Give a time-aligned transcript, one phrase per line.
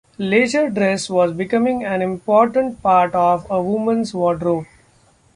[0.17, 4.65] Leisure dress was becoming an important part of a woman's wardrobe.